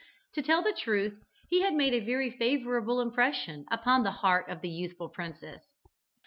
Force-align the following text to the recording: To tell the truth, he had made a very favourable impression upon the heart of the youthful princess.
To 0.33 0.41
tell 0.41 0.63
the 0.63 0.73
truth, 0.73 1.13
he 1.47 1.61
had 1.61 1.75
made 1.75 1.93
a 1.93 1.99
very 2.03 2.31
favourable 2.35 3.01
impression 3.01 3.67
upon 3.69 4.01
the 4.01 4.09
heart 4.09 4.49
of 4.49 4.61
the 4.61 4.69
youthful 4.69 5.09
princess. 5.09 5.63